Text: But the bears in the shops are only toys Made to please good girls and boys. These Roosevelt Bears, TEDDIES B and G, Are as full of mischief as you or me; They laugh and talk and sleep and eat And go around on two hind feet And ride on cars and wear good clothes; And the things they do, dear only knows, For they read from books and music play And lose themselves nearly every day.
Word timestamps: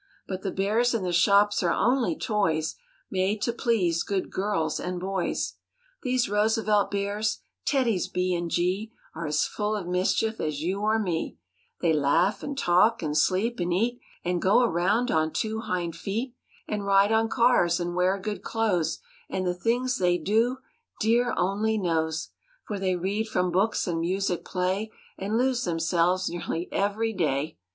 But 0.27 0.41
the 0.41 0.49
bears 0.49 0.95
in 0.95 1.03
the 1.03 1.11
shops 1.13 1.61
are 1.61 1.71
only 1.71 2.15
toys 2.15 2.75
Made 3.11 3.39
to 3.43 3.53
please 3.53 4.01
good 4.01 4.31
girls 4.31 4.79
and 4.79 4.99
boys. 4.99 5.57
These 6.01 6.27
Roosevelt 6.27 6.89
Bears, 6.89 7.37
TEDDIES 7.67 8.07
B 8.07 8.33
and 8.33 8.49
G, 8.49 8.91
Are 9.13 9.27
as 9.27 9.45
full 9.45 9.75
of 9.75 9.85
mischief 9.85 10.39
as 10.39 10.59
you 10.59 10.79
or 10.81 10.97
me; 10.97 11.37
They 11.81 11.93
laugh 11.93 12.41
and 12.41 12.57
talk 12.57 13.03
and 13.03 13.15
sleep 13.15 13.59
and 13.59 13.71
eat 13.71 14.01
And 14.25 14.41
go 14.41 14.63
around 14.63 15.11
on 15.11 15.31
two 15.31 15.59
hind 15.59 15.95
feet 15.95 16.33
And 16.67 16.83
ride 16.83 17.11
on 17.11 17.29
cars 17.29 17.79
and 17.79 17.93
wear 17.93 18.17
good 18.17 18.41
clothes; 18.41 19.01
And 19.29 19.45
the 19.45 19.53
things 19.53 19.99
they 19.99 20.17
do, 20.17 20.57
dear 20.99 21.31
only 21.37 21.77
knows, 21.77 22.29
For 22.65 22.79
they 22.79 22.95
read 22.95 23.27
from 23.27 23.51
books 23.51 23.85
and 23.85 23.99
music 23.99 24.43
play 24.45 24.91
And 25.19 25.37
lose 25.37 25.63
themselves 25.63 26.27
nearly 26.27 26.67
every 26.71 27.13
day. 27.13 27.59